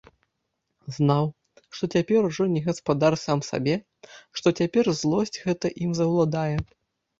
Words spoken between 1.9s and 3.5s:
цяпер ужо не гаспадар сам